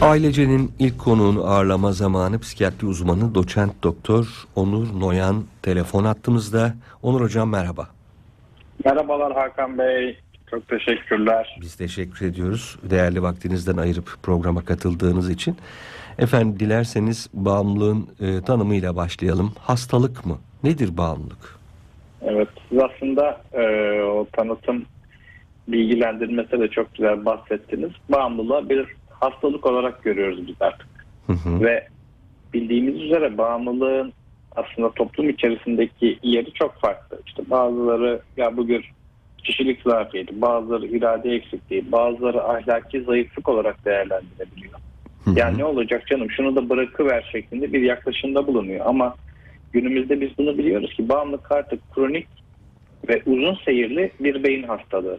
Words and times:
Ailecenin 0.00 0.72
ilk 0.78 0.98
konuğunu 0.98 1.44
ağırlama 1.44 1.92
zamanı 1.92 2.38
psikiyatri 2.38 2.86
uzmanı 2.86 3.34
doçent 3.34 3.82
doktor 3.82 4.44
Onur 4.56 5.00
Noyan 5.00 5.44
telefon 5.62 6.04
attığımızda. 6.04 6.74
Onur 7.02 7.20
hocam 7.20 7.50
merhaba. 7.50 7.88
Merhabalar 8.84 9.32
Hakan 9.32 9.78
Bey. 9.78 10.18
Çok 10.50 10.68
teşekkürler. 10.68 11.58
Biz 11.60 11.76
teşekkür 11.76 12.26
ediyoruz 12.26 12.78
değerli 12.90 13.22
vaktinizden 13.22 13.76
ayırıp 13.76 14.16
programa 14.22 14.64
katıldığınız 14.64 15.30
için. 15.30 15.56
Efendim 16.18 16.60
dilerseniz 16.60 17.30
bağımlılığın 17.34 18.08
e, 18.20 18.40
tanımıyla 18.44 18.96
başlayalım. 18.96 19.52
Hastalık 19.60 20.26
mı? 20.26 20.38
Nedir 20.64 20.96
bağımlılık? 20.96 21.58
Evet 22.22 22.48
siz 22.68 22.78
aslında 22.78 23.40
e, 23.52 23.62
o 24.02 24.26
tanıtım 24.32 24.84
bilgilendirmesi 25.68 26.60
de 26.60 26.68
çok 26.68 26.94
güzel 26.94 27.24
bahsettiniz. 27.24 27.90
Bağımlılığı 28.08 28.68
bir 28.68 28.86
hastalık 29.20 29.66
olarak 29.66 30.02
görüyoruz 30.02 30.46
biz 30.46 30.56
artık. 30.60 30.88
Hı 31.26 31.32
hı. 31.32 31.60
Ve 31.64 31.88
bildiğimiz 32.54 33.02
üzere 33.02 33.38
bağımlılığın 33.38 34.12
aslında 34.56 34.90
toplum 34.90 35.28
içerisindeki 35.28 36.18
yeri 36.22 36.52
çok 36.52 36.80
farklı. 36.80 37.20
İşte 37.26 37.42
bazıları 37.50 38.20
ya 38.36 38.56
bugün 38.56 38.84
kişilik 39.38 39.82
zafiyeti, 39.82 40.40
bazıları 40.40 40.86
irade 40.86 41.30
eksikliği, 41.30 41.92
bazıları 41.92 42.44
ahlaki 42.44 43.02
zayıflık 43.02 43.48
olarak. 43.48 43.66
Hı 45.24 45.30
hı. 45.30 45.38
Yani 45.38 45.58
ne 45.58 45.64
olacak 45.64 46.06
canım 46.06 46.30
şunu 46.30 46.56
da 46.56 46.68
bırakıver 46.68 47.28
şeklinde 47.32 47.72
bir 47.72 47.82
yaklaşımda 47.82 48.46
bulunuyor. 48.46 48.86
Ama 48.86 49.14
günümüzde 49.72 50.20
biz 50.20 50.30
bunu 50.38 50.58
biliyoruz 50.58 50.94
ki 50.94 51.08
bağımlılık 51.08 51.52
artık 51.52 51.92
kronik 51.94 52.28
ve 53.08 53.22
uzun 53.26 53.54
seyirli 53.64 54.12
bir 54.20 54.44
beyin 54.44 54.62
hastalığı. 54.62 55.18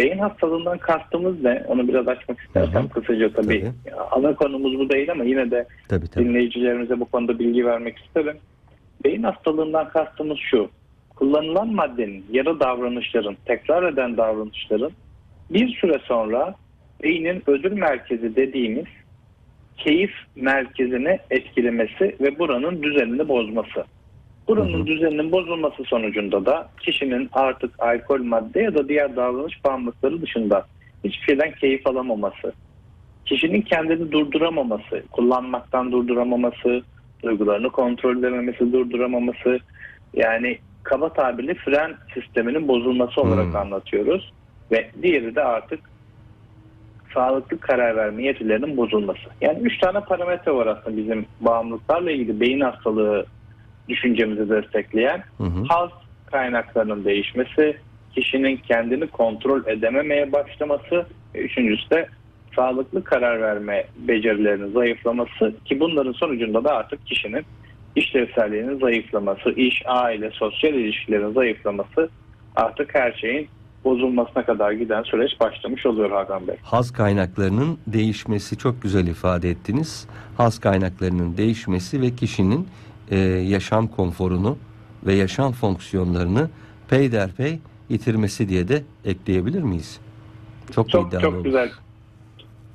Beyin 0.00 0.18
hastalığından 0.18 0.78
kastımız 0.78 1.42
ne? 1.42 1.62
Onu 1.68 1.88
biraz 1.88 2.08
açmak 2.08 2.40
istersem 2.40 2.82
Hı 2.82 2.86
hı. 2.86 2.88
kısaca 2.88 3.32
tabii. 3.32 3.60
Tabii. 3.60 3.96
Ana 4.10 4.34
konumuz 4.34 4.78
bu 4.78 4.90
değil 4.90 5.10
ama 5.12 5.24
yine 5.24 5.50
de 5.50 5.66
Tabii 5.88 6.08
tabii. 6.08 6.24
dinleyicilerimize 6.24 7.00
bu 7.00 7.04
konuda 7.04 7.38
bilgi 7.38 7.66
vermek 7.66 7.98
isterim. 7.98 8.36
Beyin 9.04 9.22
hastalığından 9.22 9.88
kastımız 9.88 10.38
şu. 10.38 10.70
Kullanılan 11.16 11.68
maddenin 11.74 12.26
ya 12.32 12.44
da 12.44 12.60
davranışların, 12.60 13.36
tekrar 13.44 13.92
eden 13.92 14.16
davranışların 14.16 14.90
bir 15.50 15.68
süre 15.68 15.98
sonra 16.02 16.54
beynin 17.02 17.42
ödül 17.46 17.72
merkezi 17.72 18.36
dediğimiz 18.36 18.86
keyif 19.76 20.12
merkezini 20.36 21.18
etkilemesi 21.30 22.16
ve 22.20 22.38
buranın 22.38 22.82
düzenini 22.82 23.28
bozması. 23.28 23.84
Buranın 24.50 24.86
düzeninin 24.86 25.32
bozulması 25.32 25.84
sonucunda 25.84 26.46
da 26.46 26.68
kişinin 26.80 27.28
artık 27.32 27.74
alkol 27.78 28.22
madde 28.22 28.62
ya 28.62 28.74
da 28.74 28.88
diğer 28.88 29.16
davranış 29.16 29.64
bağımlılıkları 29.64 30.22
dışında 30.22 30.66
hiçbir 31.04 31.24
şeyden 31.26 31.52
keyif 31.52 31.86
alamaması, 31.86 32.52
kişinin 33.26 33.62
kendini 33.62 34.12
durduramaması, 34.12 35.02
kullanmaktan 35.10 35.92
durduramaması, 35.92 36.82
duygularını 37.22 37.70
kontrol 37.70 38.18
edememesi, 38.18 38.72
durduramaması 38.72 39.60
yani 40.14 40.58
kaba 40.82 41.12
tabirle 41.12 41.54
fren 41.54 41.94
sisteminin 42.14 42.68
bozulması 42.68 43.20
olarak 43.20 43.46
Hmm. 43.46 43.56
anlatıyoruz. 43.56 44.32
Ve 44.72 44.90
diğeri 45.02 45.34
de 45.34 45.42
artık 45.42 45.80
sağlıklı 47.14 47.58
karar 47.58 47.96
verme 47.96 48.22
yetilerinin 48.22 48.76
bozulması. 48.76 49.28
Yani 49.40 49.58
üç 49.62 49.78
tane 49.78 50.00
parametre 50.00 50.52
var 50.52 50.66
aslında 50.66 50.96
bizim 50.96 51.26
bağımlılıklarla 51.40 52.10
ilgili 52.10 52.40
beyin 52.40 52.60
hastalığı 52.60 53.26
düşüncemizi 53.90 54.50
destekleyen. 54.50 55.22
Hı 55.38 55.44
hı. 55.44 55.64
Haz 55.68 55.90
kaynaklarının 56.26 57.04
değişmesi, 57.04 57.76
kişinin 58.14 58.56
kendini 58.56 59.06
kontrol 59.06 59.66
edememeye 59.66 60.32
başlaması 60.32 61.06
üçüncüsü 61.34 61.90
de 61.90 62.08
sağlıklı 62.56 63.04
karar 63.04 63.40
verme 63.40 63.84
becerilerinin 63.96 64.72
zayıflaması 64.72 65.54
ki 65.64 65.80
bunların 65.80 66.12
sonucunda 66.12 66.64
da 66.64 66.70
artık 66.74 67.06
kişinin 67.06 67.44
işlevselliğinin 67.96 68.78
zayıflaması, 68.78 69.50
iş, 69.50 69.82
aile, 69.86 70.30
sosyal 70.30 70.74
ilişkilerin 70.74 71.32
zayıflaması 71.32 72.08
artık 72.56 72.94
her 72.94 73.12
şeyin 73.12 73.48
bozulmasına 73.84 74.44
kadar 74.44 74.72
giden 74.72 75.02
süreç 75.02 75.40
başlamış 75.40 75.86
oluyor 75.86 76.10
Hakan 76.10 76.48
Bey. 76.48 76.56
Haz 76.62 76.92
kaynaklarının 76.92 77.78
değişmesi 77.86 78.58
çok 78.58 78.82
güzel 78.82 79.06
ifade 79.06 79.50
ettiniz. 79.50 80.06
Haz 80.36 80.58
kaynaklarının 80.58 81.36
değişmesi 81.36 82.02
ve 82.02 82.10
kişinin 82.10 82.68
e, 83.10 83.18
yaşam 83.18 83.86
konforunu 83.86 84.58
ve 85.06 85.14
yaşam 85.14 85.52
fonksiyonlarını 85.52 86.50
peyderpey 86.90 87.58
yitirmesi 87.88 88.48
diye 88.48 88.68
de 88.68 88.82
ekleyebilir 89.04 89.62
miyiz? 89.62 90.00
Çok, 90.74 90.90
Çok 90.90 91.08
iddialı 91.08 91.22
çok 91.22 91.34
olur. 91.34 91.44
güzel. 91.44 91.70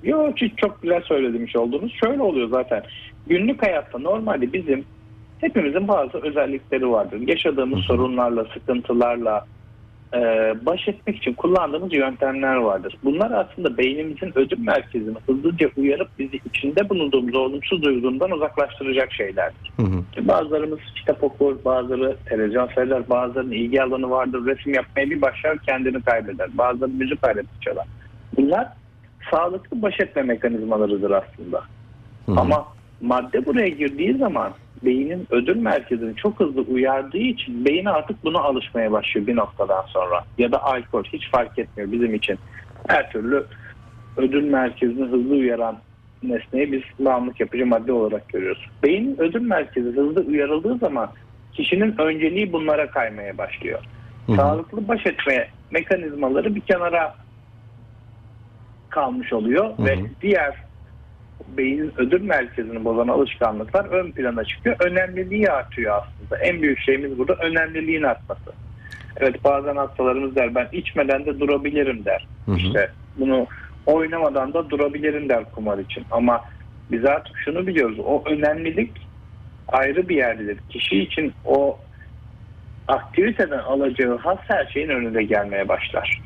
Yok 0.04 0.38
çok, 0.38 0.58
çok 0.58 0.82
güzel 0.82 1.02
söylemiş 1.02 1.56
oldunuz. 1.56 1.94
Şöyle 2.04 2.22
oluyor 2.22 2.50
zaten. 2.50 2.84
Günlük 3.28 3.62
hayatta 3.64 4.00
normalde 4.00 4.54
bizim 4.54 4.86
hepimizin 5.42 5.88
bazı 5.88 6.18
özellikleri 6.18 6.90
vardır. 6.90 7.28
Yaşadığımız 7.28 7.80
sorunlarla, 7.80 8.46
sıkıntılarla 8.54 9.46
e, 10.16 10.54
baş 10.66 10.88
etmek 10.88 11.18
için 11.18 11.34
kullandığımız 11.34 11.94
yöntemler 11.94 12.56
vardır. 12.56 12.98
Bunlar 13.04 13.32
aslında 13.32 13.78
beynimizin 13.78 14.32
ödül 14.36 14.60
merkezini 14.60 15.18
hızlıca 15.26 15.70
uyarıp 15.78 16.08
bizi 16.20 16.40
içinde 16.46 16.90
bulunduğumuz 16.90 17.36
olumsuz 17.36 17.84
duygudan 17.84 18.32
uzaklaştıracak 18.32 19.14
şeylerdir. 19.14 19.72
Hı 19.78 19.84
hı. 19.84 20.28
Bazılarımız 20.28 20.80
kitap 20.96 21.24
okur, 21.24 21.56
bazıları 21.66 22.18
televizyon 22.30 22.68
seyreder, 22.76 23.10
bazılarının 23.10 23.52
ilgi 23.52 23.84
alanı 23.84 24.10
vardır, 24.10 24.46
resim 24.46 24.74
yapmaya 24.74 25.10
bir 25.10 25.22
başlar 25.22 25.58
kendini 25.58 26.02
kaybeder. 26.02 26.58
Bazıları 26.58 26.92
müzik 26.92 27.24
aleti 27.24 27.60
çalar. 27.62 27.88
Bunlar 28.38 28.68
sağlıklı 29.32 29.82
baş 29.82 30.00
etme 30.00 30.22
mekanizmalarıdır 30.22 31.12
aslında. 31.12 31.62
Hı 32.26 32.32
hı. 32.32 32.40
Ama 32.40 32.66
madde 33.02 33.46
buraya 33.46 33.70
girdiği 33.70 34.18
zaman 34.18 34.52
beynin 34.84 35.28
ödül 35.30 35.56
merkezini 35.56 36.16
çok 36.16 36.40
hızlı 36.40 36.62
uyardığı 36.62 37.18
için 37.18 37.66
beyin 37.66 37.86
artık 37.86 38.24
buna 38.24 38.40
alışmaya 38.40 38.92
başlıyor 38.92 39.28
bir 39.28 39.36
noktadan 39.36 39.84
sonra. 39.88 40.24
Ya 40.38 40.52
da 40.52 40.64
alkol 40.64 41.04
hiç 41.04 41.30
fark 41.32 41.60
etmiyor 41.60 41.92
bizim 41.92 42.14
için. 42.14 42.40
Her 42.88 43.12
türlü 43.12 43.46
ödül 44.18 44.44
merkezini 44.44 45.06
hızlı 45.06 45.36
uyaran 45.36 45.78
nesneyi 46.24 46.72
biz 46.72 46.82
bağımlılık 47.00 47.40
yapıcı 47.40 47.66
madde 47.66 47.94
olarak 47.94 48.30
görüyoruz. 48.30 48.70
Beynin 48.84 49.22
ödül 49.22 49.42
merkezi 49.42 49.90
hızlı 49.90 50.22
uyarıldığı 50.22 50.78
zaman 50.78 51.10
kişinin 51.54 51.98
önceliği 51.98 52.54
bunlara 52.54 52.92
kaymaya 52.92 53.38
başlıyor. 53.38 53.80
Hı 54.26 54.32
hı. 54.32 54.36
Sağlıklı 54.36 54.88
baş 54.88 55.06
etme 55.06 55.48
mekanizmaları 55.72 56.56
bir 56.56 56.62
kenara 56.62 57.16
kalmış 58.90 59.34
oluyor 59.34 59.78
Hı 59.78 59.82
hı. 59.82 59.86
ve 59.86 60.00
diğer 60.22 60.56
beynin 61.58 61.94
ödül 61.98 62.22
merkezini 62.22 62.86
bozan 62.86 63.08
alışkanlıklar 63.08 63.86
ön 63.86 64.12
plana 64.12 64.44
çıkıyor. 64.44 64.76
Önemliliği 64.80 65.52
artıyor 65.52 65.96
aslında. 65.96 66.42
En 66.42 66.62
büyük 66.62 66.80
şeyimiz 66.80 67.18
burada 67.18 67.34
önemliliğin 67.34 68.04
artması. 68.04 68.52
Evet 69.18 69.44
bazen 69.44 69.76
hastalarımız 69.76 70.36
der 70.36 70.56
ben 70.56 70.68
içmeden 70.72 71.26
de 71.26 71.40
durabilirim 71.40 72.06
der. 72.06 72.28
Hı 72.46 72.52
hı. 72.52 72.58
İşte 72.58 72.92
bunu 73.18 73.48
oynamadan 73.86 74.54
da 74.54 74.70
durabilirim 74.70 75.30
der 75.30 75.52
kumar 75.52 75.78
için. 75.78 76.04
Ama 76.12 76.42
biz 76.92 77.06
artık 77.06 77.38
şunu 77.38 77.68
biliyoruz. 77.68 78.00
O 78.00 78.24
önemlilik 78.26 78.92
ayrı 79.68 80.10
bir 80.10 80.16
yerdedir. 80.16 80.58
Kişi 80.70 81.00
için 81.00 81.34
o 81.46 81.80
aktiviteden 82.88 83.60
alacağı 83.60 84.18
has 84.18 84.38
her 84.48 84.66
şeyin 84.66 84.90
önünde 84.90 85.24
gelmeye 85.24 85.68
başlar. 85.68 86.22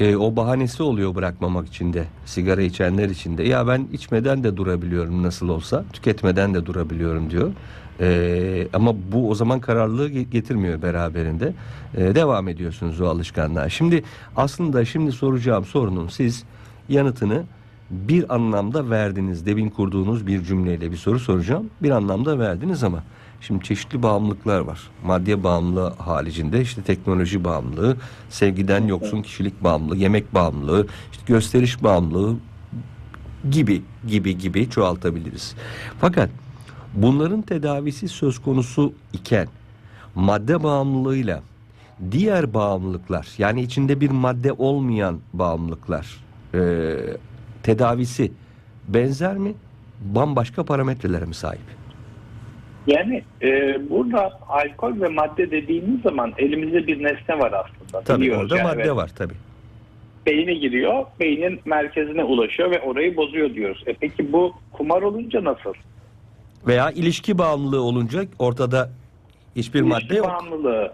E, 0.00 0.16
o 0.16 0.36
bahanesi 0.36 0.82
oluyor 0.82 1.14
bırakmamak 1.14 1.68
için 1.68 1.92
de 1.92 2.04
sigara 2.26 2.62
içenler 2.62 3.08
için 3.08 3.38
de 3.38 3.42
ya 3.42 3.66
ben 3.66 3.86
içmeden 3.92 4.44
de 4.44 4.56
durabiliyorum 4.56 5.22
nasıl 5.22 5.48
olsa 5.48 5.84
tüketmeden 5.92 6.54
de 6.54 6.66
durabiliyorum 6.66 7.30
diyor. 7.30 7.52
E, 8.00 8.68
ama 8.72 8.94
bu 9.12 9.30
o 9.30 9.34
zaman 9.34 9.60
kararlılığı 9.60 10.08
ge- 10.10 10.30
getirmiyor 10.30 10.82
beraberinde. 10.82 11.52
E, 11.96 12.14
devam 12.14 12.48
ediyorsunuz 12.48 13.00
o 13.00 13.06
alışkanlığa. 13.06 13.68
Şimdi 13.68 14.02
aslında 14.36 14.84
şimdi 14.84 15.12
soracağım 15.12 15.64
sorunun 15.64 16.08
siz 16.08 16.44
yanıtını 16.88 17.42
bir 17.90 18.34
anlamda 18.34 18.90
verdiniz. 18.90 19.46
Demin 19.46 19.70
kurduğunuz 19.70 20.26
bir 20.26 20.42
cümleyle 20.42 20.90
bir 20.90 20.96
soru 20.96 21.18
soracağım. 21.18 21.70
Bir 21.82 21.90
anlamda 21.90 22.38
verdiniz 22.38 22.84
ama 22.84 23.02
Şimdi 23.40 23.64
çeşitli 23.64 24.02
bağımlılıklar 24.02 24.60
var. 24.60 24.80
Madde 25.04 25.44
bağımlılığı 25.44 25.90
haricinde 25.90 26.60
işte 26.60 26.82
teknoloji 26.82 27.44
bağımlılığı, 27.44 27.96
sevgiden 28.28 28.86
yoksun 28.86 29.22
kişilik 29.22 29.64
bağımlılığı, 29.64 29.96
yemek 29.96 30.34
bağımlılığı, 30.34 30.86
işte 31.12 31.22
gösteriş 31.26 31.82
bağımlılığı 31.82 32.36
gibi 33.50 33.82
gibi 34.08 34.38
gibi 34.38 34.70
çoğaltabiliriz. 34.70 35.54
Fakat 36.00 36.30
bunların 36.94 37.42
tedavisi 37.42 38.08
söz 38.08 38.38
konusu 38.38 38.92
iken 39.12 39.48
madde 40.14 40.62
bağımlılığıyla 40.62 41.42
diğer 42.10 42.54
bağımlılıklar 42.54 43.28
yani 43.38 43.62
içinde 43.62 44.00
bir 44.00 44.10
madde 44.10 44.52
olmayan 44.52 45.18
bağımlılıklar 45.32 46.24
e, 46.54 46.96
tedavisi 47.62 48.32
benzer 48.88 49.36
mi? 49.36 49.54
Bambaşka 50.00 50.64
parametrelere 50.64 51.24
mi 51.24 51.34
sahip? 51.34 51.79
Yani 52.90 53.22
e, 53.42 53.78
burada 53.90 54.32
alkol 54.48 55.00
ve 55.00 55.08
madde 55.08 55.50
dediğimiz 55.50 56.02
zaman 56.02 56.32
elimizde 56.38 56.86
bir 56.86 57.02
nesne 57.02 57.38
var 57.38 57.52
aslında. 57.52 58.04
Tabii 58.04 58.36
orada 58.36 58.56
yani 58.56 58.66
madde 58.66 58.96
var 58.96 59.10
tabii. 59.18 59.34
beyine 60.26 60.54
giriyor, 60.54 61.06
beynin 61.20 61.60
merkezine 61.64 62.24
ulaşıyor 62.24 62.70
ve 62.70 62.80
orayı 62.80 63.16
bozuyor 63.16 63.54
diyoruz. 63.54 63.84
E 63.86 63.92
peki 63.92 64.32
bu 64.32 64.52
kumar 64.72 65.02
olunca 65.02 65.44
nasıl? 65.44 65.74
Veya 66.66 66.90
ilişki 66.90 67.38
bağımlılığı 67.38 67.82
olunca 67.82 68.24
ortada 68.38 68.90
hiçbir 69.56 69.80
İlişki 69.80 70.04
madde 70.04 70.16
yok. 70.16 70.26
bağımlılığı 70.28 70.92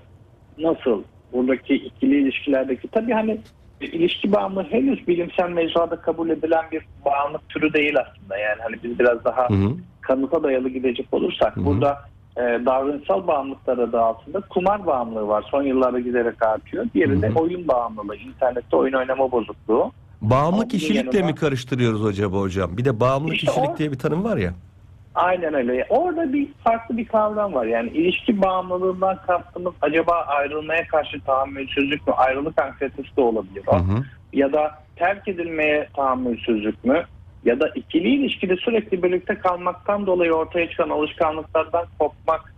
nasıl? 0.59 1.03
Buradaki 1.33 1.75
ikili 1.75 2.21
ilişkilerdeki 2.23 2.89
tabii 2.89 3.13
hani 3.13 3.41
ilişki 3.81 4.33
bağımlılığı 4.33 4.67
henüz 4.71 5.09
bilimsel 5.09 5.51
mecrada 5.51 5.97
kabul 5.97 6.31
edilen 6.31 6.65
bir 6.73 6.83
bağımlılık 7.05 7.49
türü 7.49 7.73
değil 7.73 7.95
aslında. 8.01 8.39
Yani 8.39 8.63
hani 8.63 8.77
biz 8.85 8.99
biraz 8.99 9.25
daha 9.25 9.49
Hı 9.49 9.55
hı. 9.55 9.73
Kanıta 10.07 10.43
dayalı 10.43 10.69
gidecek 10.69 11.07
olursak 11.13 11.57
Hı 11.57 11.61
hı. 11.61 11.65
burada 11.67 11.99
e, 12.37 12.41
davranışsal 12.41 13.27
bağımlılıklar 13.27 13.79
adı 13.79 14.01
altında 14.01 14.41
kumar 14.41 14.87
bağımlılığı 14.87 15.29
var. 15.29 15.45
Son 15.51 15.63
yıllarda 15.63 16.01
giderek 16.01 16.43
artıyor. 16.47 16.87
Diğeri 16.95 17.23
de 17.23 17.33
oyun 17.35 17.69
bağımlılığı, 17.69 18.17
internette 18.17 18.77
oyun 18.77 18.93
oynama 18.93 19.33
bozukluğu. 19.33 19.93
Bağımlı 20.23 20.57
bunun 20.59 20.69
kişilikle 20.69 21.19
yanında- 21.19 21.33
mi 21.33 21.35
karıştırıyoruz 21.39 22.07
acaba 22.07 22.41
hocam? 22.41 22.77
Bir 22.77 22.85
de 22.85 23.01
bağımlı 23.01 23.35
İşte 23.35 23.47
kişilik 23.47 23.71
o- 23.71 23.77
diye 23.77 23.93
bir 23.93 23.99
tanım 23.99 24.25
var 24.25 24.37
ya. 24.37 24.53
Aynen 25.15 25.55
öyle. 25.55 25.87
Orada 25.89 26.33
bir 26.33 26.49
farklı 26.65 26.97
bir 26.97 27.05
kavram 27.05 27.55
var. 27.55 27.67
Yani 27.67 27.91
ilişki 27.91 28.43
bağımlılığından 28.43 29.19
kastımız 29.27 29.73
acaba 29.83 30.13
ayrılmaya 30.13 30.87
karşı 30.87 31.21
tahammülsüzlük 31.21 32.07
mü? 32.07 32.13
Ayrılık 32.17 32.61
anksiyetesi 32.63 33.17
de 33.17 33.21
olabilir. 33.21 33.63
o. 33.67 33.75
Hı 33.75 33.79
hı. 33.79 34.05
Ya 34.33 34.53
da 34.53 34.71
terk 34.97 35.29
edilmeye 35.29 35.89
tahammülsüzlük 35.97 36.85
mü? 36.85 37.05
Ya 37.47 37.61
da 37.61 37.69
ikili 37.75 38.09
ilişkide 38.09 38.57
sürekli 38.57 39.03
birlikte 39.03 39.39
kalmaktan 39.39 40.07
dolayı 40.07 40.33
ortaya 40.33 40.71
çıkan 40.71 40.91
alışkanlıklardan 40.91 41.87
kopmak 41.99 42.55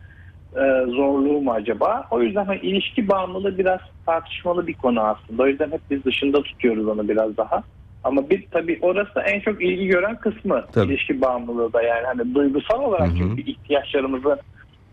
e, 0.56 0.62
zorluğu 0.86 1.40
mu 1.40 1.52
acaba? 1.52 2.06
O 2.10 2.22
yüzden 2.22 2.44
hani 2.44 2.60
ilişki 2.60 3.08
bağımlılığı 3.08 3.58
biraz 3.58 3.80
tartışmalı 4.06 4.66
bir 4.66 4.74
konu 4.74 5.00
aslında. 5.00 5.42
O 5.42 5.46
yüzden 5.46 5.70
hep 5.70 5.80
biz 5.90 6.04
dışında 6.04 6.42
tutuyoruz 6.42 6.88
onu 6.88 7.08
biraz 7.08 7.36
daha. 7.36 7.62
Ama 8.02 8.30
bir 8.30 8.46
tabii 8.50 8.78
orası 8.82 9.20
en 9.20 9.40
çok 9.40 9.62
ilgi 9.62 9.86
gören 9.86 10.16
kısmı 10.16 10.66
Tabii. 10.72 10.92
ilişki 10.92 11.20
bağımlılığı 11.20 11.72
da 11.72 11.82
yani 11.82 12.06
hani 12.06 12.34
duygusal 12.34 12.82
olarak 12.82 13.08
Hı 13.08 13.12
hı. 13.12 13.18
çünkü 13.18 13.42
ihtiyaçlarımızı 13.42 14.42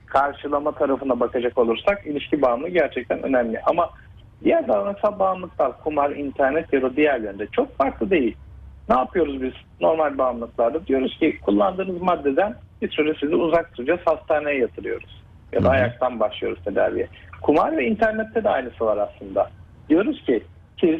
karşılama 0.06 0.72
tarafına 0.72 1.20
bakacak 1.20 1.58
olursak 1.58 2.08
ilişki 2.08 2.42
bağımlılığı 2.42 2.70
gerçekten 2.70 3.24
önemli. 3.24 3.62
Ama 3.66 3.90
diğer 4.44 4.68
davranışsal 4.68 5.20
bağımlılıklar 5.20 5.78
kumar, 5.78 6.12
internet 6.12 6.74
ya 6.74 6.82
da 6.82 6.96
diğer 6.96 7.20
yönde 7.20 7.48
çok 7.52 7.78
farklı 7.78 8.10
değil. 8.10 8.36
Ne 8.90 8.96
yapıyoruz 8.96 9.42
biz 9.42 9.54
normal 9.82 10.18
bağımlılıklarda? 10.18 10.88
Diyoruz 10.88 11.18
ki 11.20 11.40
kullandığınız 11.42 12.02
maddeden 12.02 12.56
bir 12.82 12.90
süre 12.90 13.14
sizi 13.20 13.36
uzak 13.36 13.70
tutacağız, 13.72 14.00
hastaneye 14.06 14.60
yatırıyoruz. 14.60 15.24
Ya 15.54 15.64
da 15.64 15.70
ayaktan 15.70 16.20
başlıyoruz 16.20 16.64
tedaviye. 16.64 17.08
Kumar 17.42 17.78
ve 17.78 17.86
internette 17.86 18.44
de 18.44 18.50
aynısı 18.50 18.86
var 18.86 18.98
aslında. 18.98 19.50
Diyoruz 19.90 20.24
ki 20.26 20.44
siz 20.80 21.00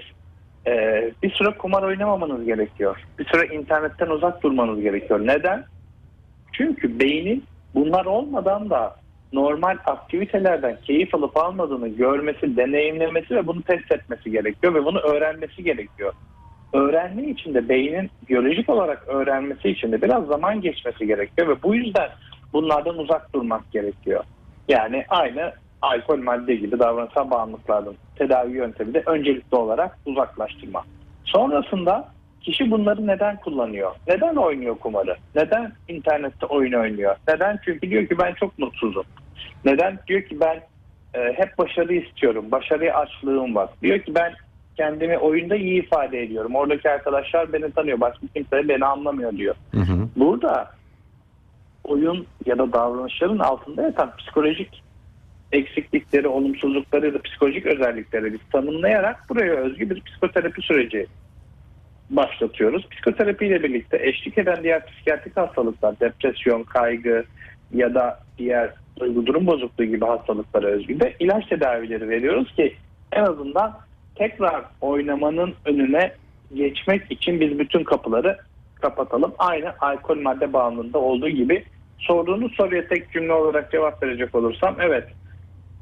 e, 0.68 1.04
bir 1.24 1.32
süre 1.32 1.50
kumar 1.50 1.84
oynamamanız 1.84 2.46
gerekiyor. 2.46 2.98
Bir 3.20 3.26
süre 3.26 3.56
internetten 3.56 4.08
uzak 4.08 4.44
durmanız 4.44 4.82
gerekiyor. 4.82 5.20
Neden? 5.28 5.66
Çünkü 6.52 7.00
beynin 7.00 7.44
bunlar 7.76 8.06
olmadan 8.06 8.70
da 8.70 8.96
normal 9.34 9.78
aktivitelerden 9.86 10.78
keyif 10.84 11.16
alıp 11.16 11.38
almadığını 11.38 11.88
görmesi, 11.88 12.58
deneyimlemesi 12.58 13.36
ve 13.36 13.48
bunu 13.48 13.62
test 13.62 13.92
etmesi 13.92 14.32
gerekiyor 14.32 14.74
ve 14.74 14.86
bunu 14.86 15.00
öğrenmesi 15.00 15.64
gerekiyor. 15.64 16.14
Öğrenme 16.76 17.24
için 17.24 17.54
de 17.54 17.70
beynin 17.70 18.10
biyolojik 18.30 18.70
olarak 18.70 19.08
öğrenmesi 19.08 19.70
için 19.70 19.92
de 19.92 20.02
biraz 20.02 20.26
zaman 20.28 20.62
geçmesi 20.62 21.08
gerekiyor 21.08 21.48
ve 21.48 21.64
bu 21.64 21.76
yüzden 21.76 22.10
bunlardan 22.54 22.98
uzak 22.98 23.34
durmak 23.34 23.72
gerekiyor. 23.72 24.24
Yani 24.68 25.06
aynı 25.10 25.54
alkol 25.82 26.18
madde 26.18 26.56
gibi 26.56 26.80
davranışsal 26.80 27.32
bağımlılıkların 27.32 27.96
tedavi 28.16 28.52
yöntemi 28.52 28.94
de 28.94 29.04
öncelikli 29.06 29.56
olarak 29.56 29.98
uzaklaştırma. 30.06 30.84
Sonrasında 31.26 32.10
kişi 32.42 32.72
bunları 32.72 33.08
neden 33.08 33.38
kullanıyor? 33.38 33.92
Neden 34.08 34.36
oynuyor 34.36 34.76
kumarı? 34.76 35.16
Neden 35.36 35.72
internette 35.88 36.46
oyun 36.46 36.74
oynuyor? 36.74 37.16
Neden? 37.28 37.60
Çünkü 37.66 37.90
diyor 37.90 38.08
ki 38.08 38.18
ben 38.18 38.34
çok 38.34 38.60
mutsuzum. 38.60 39.06
Neden? 39.66 40.00
Diyor 40.08 40.22
ki 40.22 40.40
ben 40.40 40.62
e, 41.14 41.34
hep 41.34 41.58
başarı 41.58 41.94
istiyorum. 41.94 42.46
Başarıya 42.52 42.96
açlığım 42.96 43.56
var. 43.56 43.70
Diyor 43.82 44.00
ki 44.00 44.16
ben 44.16 44.34
kendimi 44.78 45.18
oyunda 45.18 45.56
iyi 45.56 45.84
ifade 45.84 46.24
ediyorum. 46.24 46.56
Oradaki 46.56 46.90
arkadaşlar 46.90 47.54
beni 47.54 47.72
tanıyor. 47.72 48.00
Başka 48.00 48.28
kimse 48.36 48.68
beni 48.68 48.86
anlamıyor 48.86 49.32
diyor. 49.32 49.56
Hı 49.72 49.82
hı. 49.82 50.08
Burada 50.16 50.72
oyun 51.84 52.28
ya 52.46 52.58
da 52.58 52.74
davranışların 52.74 53.40
altında 53.40 53.82
yatan 53.82 54.16
psikolojik 54.18 54.84
eksiklikleri, 55.52 56.28
olumsuzlukları 56.28 57.06
ya 57.06 57.14
da 57.14 57.22
psikolojik 57.22 57.66
özellikleri 57.66 58.34
biz 58.34 58.40
tanımlayarak 58.52 59.30
buraya 59.30 59.54
özgü 59.54 59.90
bir 59.90 60.02
psikoterapi 60.02 60.62
süreci 60.62 61.08
başlatıyoruz. 62.10 62.90
Psikoterapiyle 62.90 63.64
birlikte 63.64 63.98
eşlik 64.02 64.38
eden 64.38 64.64
diğer 64.64 64.86
psikiyatrik 64.86 65.38
hastalıklar, 65.38 66.00
depresyon, 66.00 66.64
kaygı 66.64 67.26
ya 67.74 67.96
da 67.96 68.20
diğer 68.38 68.74
duygu 69.00 69.26
durum 69.26 69.48
bozukluğu 69.48 69.84
gibi 69.86 70.06
hastalıklara 70.06 70.68
özgü 70.68 71.00
de 71.00 71.16
ilaç 71.20 71.48
tedavileri 71.48 72.10
veriyoruz 72.10 72.56
ki 72.56 72.76
en 73.12 73.24
azından 73.24 73.80
tekrar 74.16 74.66
oynamanın 74.82 75.54
önüne 75.66 76.14
geçmek 76.54 77.12
için 77.12 77.40
biz 77.40 77.60
bütün 77.60 77.84
kapıları 77.84 78.38
kapatalım. 78.82 79.34
Aynı 79.38 79.74
alkol 79.80 80.22
madde 80.22 80.54
bağımlılığında 80.54 81.00
olduğu 81.00 81.30
gibi 81.30 81.66
sorduğunuz 81.98 82.52
soruya 82.52 82.88
tek 82.88 83.12
cümle 83.12 83.34
olarak 83.34 83.72
cevap 83.72 84.04
verecek 84.04 84.36
olursam 84.36 84.76
evet 84.80 85.08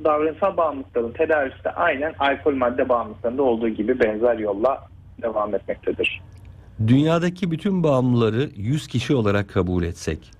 davranışsal 0.03 0.57
bağımlılıkların 0.57 1.11
tedavisi 1.11 1.63
de 1.63 1.69
aynen 1.71 2.13
alkol 2.19 2.55
madde 2.55 2.89
bağımlılıklarında 2.89 3.43
olduğu 3.43 3.69
gibi 3.69 3.99
benzer 3.99 4.37
yolla 4.37 4.87
devam 5.21 5.55
etmektedir. 5.55 6.21
Dünyadaki 6.87 7.51
bütün 7.51 7.83
bağımlıları 7.83 8.49
100 8.55 8.87
kişi 8.87 9.15
olarak 9.15 9.49
kabul 9.49 9.83
etsek 9.83 10.31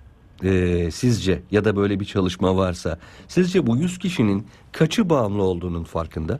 eee, 0.42 0.90
sizce 0.90 1.42
ya 1.50 1.64
da 1.64 1.76
böyle 1.76 2.00
bir 2.00 2.04
çalışma 2.04 2.56
varsa 2.56 2.98
sizce 3.28 3.66
bu 3.66 3.76
100 3.76 3.98
kişinin 3.98 4.46
kaçı 4.72 5.10
bağımlı 5.10 5.42
olduğunun 5.42 5.84
farkında? 5.84 6.38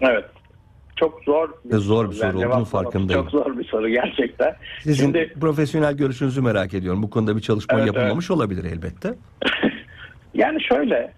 Evet. 0.00 0.24
Çok 0.96 1.24
zor 1.24 1.48
Ve 1.64 1.76
zor 1.76 2.10
bir 2.10 2.14
soru 2.14 2.28
olduğunu 2.28 2.40
cevaplaması 2.40 2.70
farkındayım. 2.70 3.22
Çok 3.22 3.30
zor 3.30 3.58
bir 3.58 3.64
soru 3.64 3.88
gerçekten. 3.88 4.56
Sizin 4.82 5.04
Şimdi 5.04 5.34
profesyonel 5.40 5.96
görüşünüzü 5.96 6.42
merak 6.42 6.74
ediyorum. 6.74 7.02
Bu 7.02 7.10
konuda 7.10 7.36
bir 7.36 7.40
çalışma 7.40 7.78
Evet, 7.78 7.86
yapılmamış 7.86 8.30
olabilir 8.30 8.64
elbette. 8.64 9.14
yani 10.34 10.62
şöyle 10.62 11.12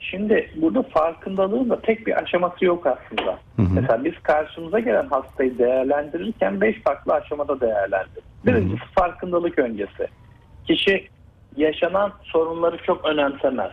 şimdi 0.00 0.50
burada 0.56 0.82
farkındalığın 0.82 1.70
da 1.70 1.80
tek 1.80 2.06
bir 2.06 2.22
aşaması 2.22 2.64
yok 2.64 2.86
aslında. 2.86 3.38
Hı 3.56 3.62
hı. 3.62 3.74
Mesela 3.74 4.04
biz 4.04 4.14
karşımıza 4.22 4.80
gelen 4.80 5.06
hastayı 5.06 5.58
değerlendirirken 5.58 6.60
beş 6.60 6.82
farklı 6.82 7.12
aşamada 7.12 7.60
değerlendiririz. 7.60 8.24
Birincisi 8.46 8.84
farkındalık 8.94 9.58
öncesi. 9.58 10.08
Kişi 10.66 11.08
yaşanan 11.56 12.12
sorunları 12.22 12.78
çok 12.86 13.04
önemsemez. 13.04 13.70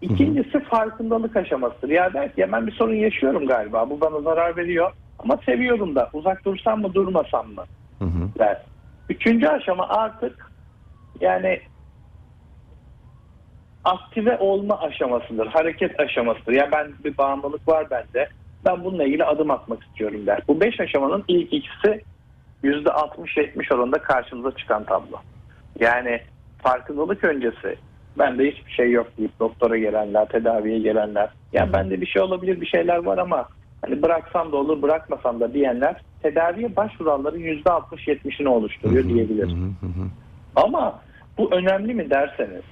İkincisi 0.00 0.60
farkındalık 0.60 1.36
aşamasıdır. 1.36 1.88
Ya 1.88 2.12
der 2.12 2.34
ki 2.34 2.40
ya 2.40 2.52
ben 2.52 2.66
bir 2.66 2.72
sorun 2.72 2.94
yaşıyorum 2.94 3.46
galiba. 3.46 3.90
Bu 3.90 4.00
bana 4.00 4.20
zarar 4.20 4.56
veriyor. 4.56 4.92
Ama 5.18 5.38
seviyorum 5.46 5.94
da. 5.94 6.10
Uzak 6.12 6.44
dursam 6.44 6.80
mı 6.80 6.94
durmasam 6.94 7.46
mı? 7.48 7.64
Hı 7.98 8.04
hı. 8.04 8.38
der. 8.38 8.62
Üçüncü 9.08 9.46
aşama 9.46 9.88
artık 9.88 10.50
yani 11.20 11.60
aktive 13.84 14.36
olma 14.38 14.80
aşamasıdır. 14.80 15.46
Hareket 15.46 16.00
aşamasıdır. 16.00 16.52
Ya 16.52 16.68
ben 16.72 16.92
bir 17.04 17.18
bağımlılık 17.18 17.68
var 17.68 17.90
bende. 17.90 18.28
Ben 18.64 18.84
bununla 18.84 19.04
ilgili 19.04 19.24
adım 19.24 19.50
atmak 19.50 19.84
istiyorum 19.84 20.26
der. 20.26 20.42
Bu 20.48 20.60
beş 20.60 20.80
aşamanın 20.80 21.24
ilk 21.28 21.52
ikisi 21.52 22.04
yüzde 22.62 22.88
60-70 22.88 23.74
oranında 23.74 23.98
karşımıza 23.98 24.56
çıkan 24.56 24.84
tablo. 24.84 25.16
Yani 25.80 26.20
farkındalık 26.58 27.24
öncesi 27.24 27.76
bende 28.18 28.50
hiçbir 28.50 28.70
şey 28.72 28.90
yok 28.90 29.06
deyip 29.18 29.40
doktora 29.40 29.78
gelenler, 29.78 30.28
tedaviye 30.28 30.78
gelenler. 30.78 31.30
Ya 31.52 31.72
bende 31.72 32.00
bir 32.00 32.06
şey 32.06 32.22
olabilir, 32.22 32.60
bir 32.60 32.66
şeyler 32.66 32.96
var 32.96 33.18
ama 33.18 33.48
hani 33.82 34.02
bıraksam 34.02 34.52
da 34.52 34.56
olur, 34.56 34.82
bırakmasam 34.82 35.40
da 35.40 35.54
diyenler 35.54 36.00
tedaviye 36.22 36.76
başvuranların 36.76 37.38
yüzde 37.38 37.68
60-70'ini 37.68 38.48
oluşturuyor 38.48 39.04
Hı 39.04 39.08
hı, 39.08 39.14
diyebiliriz. 39.14 39.54
Ama 40.56 41.00
bu 41.38 41.54
önemli 41.54 41.94
mi 41.94 42.10
derseniz 42.10 42.62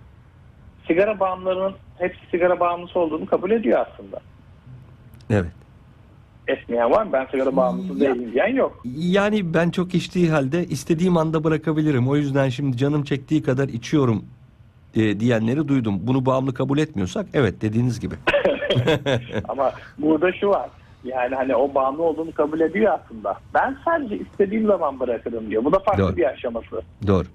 sigara 0.87 1.21
bağımlılarının 1.21 1.75
hepsi 1.99 2.21
sigara 2.31 2.61
bağımlısı 2.61 2.99
olduğunu 2.99 3.27
kabul 3.27 3.51
ediyor 3.51 3.87
aslında. 3.89 4.21
Evet. 5.31 5.53
Etmeyen 6.49 6.91
var 6.91 7.03
mı? 7.03 7.13
Ben 7.13 7.27
sigara 7.27 7.57
bağımlısı 7.57 8.05
Ya- 8.05 8.15
değilim 8.15 8.33
diyen 8.33 8.55
yok. 8.57 8.83
Yani 8.95 9.55
ben 9.55 9.71
çok 9.71 9.95
içtiği 9.95 10.31
halde 10.31 10.65
istediğim 10.67 11.17
anda 11.17 11.45
bırakabilirim. 11.45 12.09
O 12.09 12.17
yüzden 12.17 12.49
şimdi 12.49 12.77
canım 12.77 13.05
çektiği 13.05 13.43
kadar 13.43 13.69
içiyorum 13.69 14.25
e, 14.97 15.21
diyenleri 15.21 15.69
duydum. 15.69 16.01
Bunu 16.03 16.27
bağımlı 16.27 16.55
kabul 16.55 16.79
etmiyorsak 16.79 17.27
evet 17.35 17.63
dediğiniz 17.63 18.01
gibi. 18.01 18.15
Ama 19.49 19.73
burada 19.99 20.33
şu 20.33 20.49
var. 20.49 20.71
Yani 21.05 21.35
hani 21.35 21.57
o 21.57 21.75
bağımlı 21.75 22.03
olduğunu 22.03 22.33
kabul 22.33 22.61
ediyor 22.61 22.99
aslında. 23.01 23.37
Ben 23.55 23.77
sadece 23.85 24.19
istediğim 24.19 24.67
zaman 24.67 25.01
bırakırım 25.01 25.51
diyor. 25.51 25.65
Bu 25.65 25.73
da 25.73 25.79
farklı 25.79 26.03
Doğru. 26.03 26.17
bir 26.17 26.25
aşaması. 26.25 26.83
Doğru. 27.07 27.27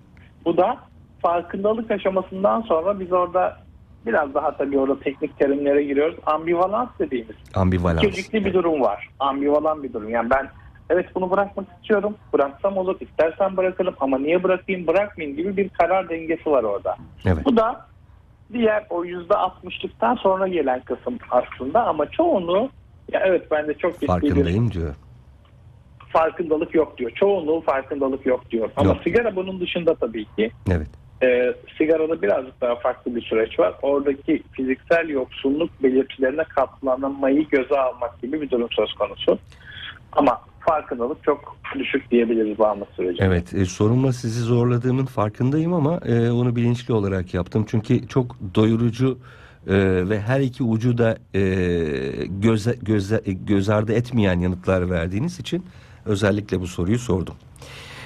Bu 0.46 0.58
da 0.58 0.78
farkındalık 1.22 1.92
aşamasından 1.92 2.62
sonra 2.62 3.00
biz 3.00 3.12
orada 3.12 3.58
biraz 4.06 4.34
daha 4.34 4.58
tabii 4.58 4.80
orada 4.80 5.00
teknik 5.00 5.40
terimlere 5.40 5.84
giriyoruz. 5.84 6.16
Ambivalans 6.26 6.90
dediğimiz 7.00 7.36
Ambivalans. 7.56 8.04
ikircikli 8.04 8.46
bir 8.46 8.54
durum 8.54 8.82
var. 8.82 9.10
Ambivalan 9.20 9.84
bir 9.84 9.94
durum. 9.94 10.10
Yani 10.10 10.30
ben 10.30 10.50
evet 10.90 11.06
bunu 11.16 11.32
bırakmak 11.32 11.66
istiyorum. 11.78 12.16
Bıraksam 12.34 12.78
olur. 12.78 12.96
istersen 13.00 13.58
bırakırım 13.58 13.96
ama 14.00 14.18
niye 14.18 14.44
bırakayım 14.44 14.88
bırakmayayım 14.88 15.38
gibi 15.38 15.58
bir 15.58 15.70
karar 15.70 16.10
dengesi 16.10 16.52
var 16.52 16.64
orada. 16.64 16.96
Evet. 17.26 17.46
Bu 17.46 17.58
da 17.58 17.86
diğer 18.54 18.86
o 18.90 19.06
yüzde 19.06 19.36
altmışlıktan 19.36 20.16
sonra 20.16 20.48
gelen 20.48 20.80
kısım 20.82 21.18
aslında 21.32 21.86
ama 21.88 22.06
çoğunluğu 22.12 22.70
ya 23.12 23.22
evet 23.26 23.52
bende 23.52 23.74
çok 23.74 23.94
ciddi 23.94 24.02
bir 24.02 24.08
Farkındayım 24.08 24.72
diyor. 24.72 24.96
farkındalık 26.10 26.76
yok 26.76 26.98
diyor. 26.98 27.12
Çoğunluğu 27.12 27.62
farkındalık 27.62 28.26
yok 28.26 28.52
diyor. 28.52 28.70
Ama 28.76 28.90
Yok. 28.90 29.04
sigara 29.04 29.36
bunun 29.36 29.60
dışında 29.60 29.96
tabii 29.96 30.26
ki. 30.26 30.52
Evet. 30.72 30.88
Ee, 31.24 31.54
sigarada 31.78 32.22
birazcık 32.22 32.62
daha 32.62 32.76
farklı 32.76 33.16
bir 33.16 33.22
süreç 33.22 33.60
var. 33.60 33.74
Oradaki 33.82 34.44
fiziksel 34.52 35.10
yoksunluk 35.10 35.84
belirtilerine 35.84 36.44
katlanmayı 36.44 37.48
göze 37.50 37.80
almak 37.80 38.22
gibi 38.22 38.42
bir 38.42 38.50
durum 38.50 38.70
söz 38.72 38.94
konusu. 38.94 39.40
Ama 40.12 40.42
farkındalık 40.70 41.24
çok 41.24 41.56
düşük 41.80 42.12
diyebiliriz 42.12 42.60
bağımlı 42.60 42.86
süreci. 42.96 43.24
Evet, 43.24 43.54
e, 43.54 43.66
sorumla 43.66 44.14
sizi 44.14 44.40
zorladığımın 44.40 45.06
farkındayım 45.06 45.74
ama 45.74 45.98
e, 46.06 46.32
onu 46.32 46.56
bilinçli 46.56 46.94
olarak 46.94 47.34
yaptım. 47.34 47.66
Çünkü 47.70 48.08
çok 48.08 48.36
doyurucu 48.56 49.20
e, 49.68 49.76
ve 50.10 50.22
her 50.22 50.40
iki 50.40 50.64
ucu 50.64 50.98
da 50.98 51.18
e, 51.36 51.42
göze, 52.28 52.76
göze, 52.82 53.22
e, 53.26 53.32
göz 53.32 53.70
ardı 53.70 53.94
etmeyen 53.94 54.40
yanıtlar 54.40 54.90
verdiğiniz 54.90 55.40
için 55.40 55.66
özellikle 56.06 56.60
bu 56.62 56.68
soruyu 56.68 57.00
sordum. 57.00 57.36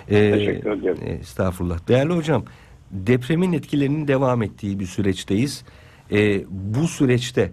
E, 0.09 0.31
Teşekkür 0.31 0.71
ediyorum. 0.71 1.01
e, 1.05 1.09
estağfurullah. 1.09 1.87
Değerli 1.87 2.13
hocam, 2.13 2.43
depremin 2.91 3.53
etkilerinin 3.53 4.07
devam 4.07 4.43
ettiği 4.43 4.79
bir 4.79 4.85
süreçteyiz. 4.85 5.65
E, 6.11 6.43
bu 6.49 6.87
süreçte 6.87 7.51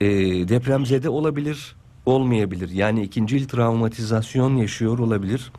e, 0.00 0.08
depremzede 0.48 1.08
olabilir, 1.08 1.76
olmayabilir. 2.08 2.70
Yani 2.70 3.02
ikincil 3.02 3.48
travmatizasyon 3.48 4.56
yaşıyor 4.56 4.98
olabilir. 4.98 5.52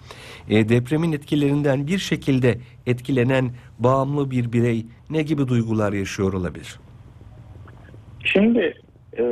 E, 0.49 0.69
depremin 0.69 1.11
etkilerinden 1.11 1.87
bir 1.87 1.97
şekilde 1.97 2.57
etkilenen 2.85 3.51
bağımlı 3.79 4.31
bir 4.31 4.53
birey 4.53 4.85
ne 5.09 5.21
gibi 5.21 5.47
duygular 5.47 5.93
yaşıyor 5.93 6.33
olabilir? 6.33 6.79
Şimdi 8.23 8.73
e, 9.17 9.23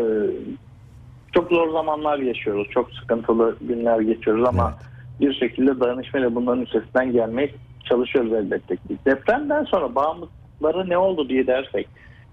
çok 1.33 1.50
zor 1.51 1.71
zamanlar 1.71 2.19
yaşıyoruz. 2.19 2.67
Çok 2.71 2.93
sıkıntılı 2.93 3.57
günler 3.62 4.00
geçiyoruz 4.00 4.47
ama 4.47 4.74
bir 5.19 5.33
şekilde 5.33 5.79
dayanışmayla 5.79 6.36
bunların 6.36 6.63
üstesinden 6.63 7.12
gelmeye 7.12 7.51
çalışıyoruz 7.89 8.33
elbette 8.33 8.75
ki. 8.75 8.97
Depremden 9.05 9.63
sonra 9.63 9.95
bağımlılıkları 9.95 10.89
ne 10.89 10.97
oldu 10.97 11.29
diye 11.29 11.47
dersek 11.47 11.88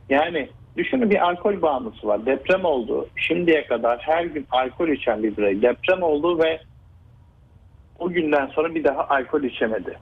yani 0.09 0.49
düşünün 0.77 1.11
bir 1.11 1.29
alkol 1.29 1.63
bağımlısı 1.63 2.07
var. 2.07 2.27
Deprem 2.27 2.65
oldu. 2.65 3.09
Şimdiye 3.17 3.67
kadar 3.67 3.99
her 3.99 4.25
gün 4.25 4.47
alkol 4.51 4.89
içen 4.89 5.23
bir 5.23 5.37
birey 5.37 5.63
deprem 5.63 6.03
oldu 6.03 6.39
ve 6.39 6.61
o 7.99 8.09
günden 8.11 8.47
sonra 8.47 8.75
bir 8.75 8.85
daha 8.85 9.05
alkol 9.09 9.43
içemedi 9.43 9.99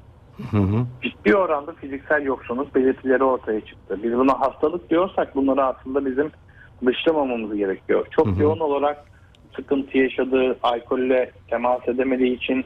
Hı 0.51 0.57
hı. 0.59 0.87
ciddi 1.03 1.37
oranda 1.37 1.73
fiziksel 1.73 2.23
yoksunluk 2.23 2.75
belirtileri 2.75 3.25
ortaya 3.25 3.61
çıktı. 3.61 3.99
Biz 4.03 4.13
buna 4.13 4.41
hastalık 4.41 4.91
diyorsak 4.91 5.35
bunları 5.37 5.65
aslında 5.65 6.07
bizim 6.07 6.31
dışlamamamız 6.87 7.57
gerekiyor. 7.57 8.07
Çok 8.11 8.27
Hı 8.27 8.31
hı. 8.31 8.43
yoğun 8.43 8.61
olarak 8.61 9.05
sıkıntı 9.57 9.99
yaşadığı, 9.99 10.57
alkolle 10.63 11.31
temas 11.51 11.89
edemediği 11.89 12.37
için 12.37 12.65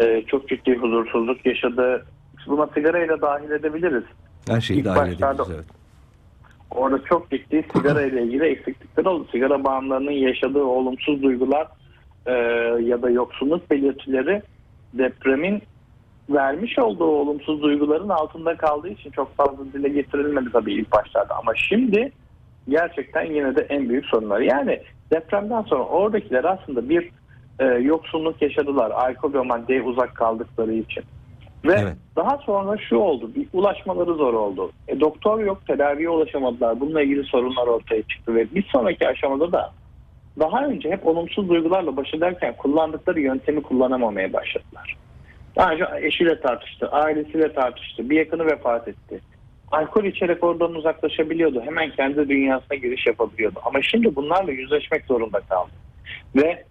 e, 0.00 0.22
çok 0.26 0.48
ciddi 0.48 0.76
huzursuzluk 0.76 1.46
yaşadı. 1.46 2.06
Biz 2.38 2.46
Buna 2.46 2.66
sigarayla 2.66 3.20
dahil 3.22 3.50
edebiliriz. 3.50 4.04
Her 4.48 4.60
şeyi 4.60 4.78
İlk 4.80 4.86
dahil 4.86 4.98
başlarda- 5.12 5.42
edebiliriz. 5.42 5.54
Evet. 5.56 5.81
Orada 6.74 7.04
çok 7.04 7.30
ciddi 7.30 7.64
sigara 7.74 8.02
ile 8.02 8.22
ilgili 8.22 8.44
eksiklikler 8.44 9.04
oldu. 9.04 9.26
Sigara 9.32 9.64
bağımlılarının 9.64 10.10
yaşadığı 10.10 10.64
olumsuz 10.64 11.22
duygular 11.22 11.66
e, 12.26 12.32
ya 12.82 13.02
da 13.02 13.10
yoksunluk 13.10 13.70
belirtileri 13.70 14.42
depremin 14.94 15.62
vermiş 16.30 16.78
olduğu 16.78 17.04
olumsuz 17.04 17.62
duyguların 17.62 18.08
altında 18.08 18.56
kaldığı 18.56 18.88
için 18.88 19.10
çok 19.10 19.36
fazla 19.36 19.64
dile 19.72 19.88
getirilmedi 19.88 20.48
tabii 20.52 20.72
ilk 20.72 20.92
başlarda. 20.92 21.34
Ama 21.36 21.52
şimdi 21.54 22.12
gerçekten 22.68 23.24
yine 23.24 23.56
de 23.56 23.60
en 23.60 23.88
büyük 23.88 24.06
sorunlar. 24.06 24.40
Yani 24.40 24.80
depremden 25.10 25.62
sonra 25.62 25.82
oradakiler 25.82 26.44
aslında 26.44 26.88
bir 26.88 27.10
e, 27.58 27.64
yoksunluk 27.64 28.42
yaşadılar. 28.42 28.90
Alkol 28.90 29.34
ve 29.34 29.40
maddeye 29.40 29.82
uzak 29.82 30.16
kaldıkları 30.16 30.72
için. 30.72 31.04
Ve 31.64 31.74
Evet. 31.78 31.96
daha 32.16 32.36
sonra 32.36 32.78
şu 32.78 32.96
oldu. 32.96 33.30
Bir 33.34 33.46
ulaşmaları 33.52 34.14
zor 34.14 34.34
oldu. 34.34 34.72
E, 34.88 35.00
doktor 35.00 35.40
yok, 35.40 35.66
tedaviye 35.66 36.08
ulaşamadılar. 36.08 36.80
Bununla 36.80 37.02
ilgili 37.02 37.24
sorunlar 37.24 37.66
ortaya 37.66 38.02
çıktı 38.02 38.34
ve 38.34 38.54
bir 38.54 38.62
sonraki 38.72 39.08
aşamada 39.08 39.52
da 39.52 39.72
daha 40.38 40.66
önce 40.66 40.90
hep 40.90 41.06
olumsuz 41.06 41.48
duygularla 41.48 41.96
baş 41.96 42.14
ederken 42.14 42.54
kullandıkları 42.56 43.20
yöntemi 43.20 43.62
kullanamamaya 43.62 44.32
başladılar. 44.32 44.96
Daha 45.56 45.72
önce 45.72 45.84
eşiyle 46.00 46.40
tartıştı, 46.40 46.88
ailesiyle 46.88 47.52
tartıştı, 47.52 48.10
bir 48.10 48.16
yakını 48.16 48.46
vefat 48.46 48.88
etti. 48.88 49.20
Alkol 49.72 50.04
içerek 50.04 50.44
oradan 50.44 50.74
uzaklaşabiliyordu. 50.74 51.62
Hemen 51.62 51.90
kendi 51.90 52.28
dünyasına 52.28 52.76
giriş 52.76 53.06
yapabiliyordu. 53.06 53.60
Ama 53.64 53.82
şimdi 53.82 54.16
bunlarla 54.16 54.52
yüzleşmek 54.52 55.04
zorunda 55.04 55.40
kaldı. 55.40 55.70
Ve 56.36 56.64